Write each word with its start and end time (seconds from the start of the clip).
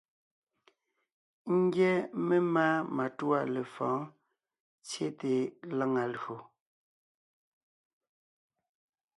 Ńgyɛ́ 1.59 1.95
memáa 2.27 2.75
matûa 2.95 3.39
lefɔ̌ɔn 3.53 4.01
tsyete 4.87 5.31
lǎŋa 5.77 6.03
lÿò. 6.13 6.37